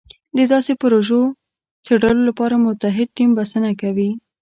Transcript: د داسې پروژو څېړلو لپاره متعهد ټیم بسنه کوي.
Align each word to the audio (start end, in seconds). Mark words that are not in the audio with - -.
د 0.37 0.39
داسې 0.53 0.71
پروژو 0.81 1.21
څېړلو 1.85 2.21
لپاره 2.29 2.55
متعهد 2.65 3.07
ټیم 3.17 3.29
بسنه 3.39 3.71
کوي. 3.81 4.11